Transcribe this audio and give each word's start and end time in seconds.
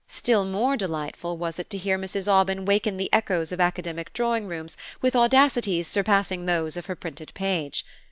Still 0.07 0.45
more 0.45 0.77
delightful 0.77 1.37
was 1.37 1.59
it 1.59 1.69
to 1.69 1.77
hear 1.77 1.95
Mrs. 1.95 2.27
Aubyn 2.27 2.65
waken 2.65 2.97
the 2.97 3.13
echoes 3.13 3.51
of 3.51 3.61
academic 3.61 4.11
drawing 4.13 4.47
rooms 4.47 4.75
with 4.99 5.15
audacities 5.15 5.87
surpassing 5.87 6.47
those 6.47 6.75
of 6.75 6.87
her 6.87 6.95
printed 6.95 7.31
page. 7.35 7.85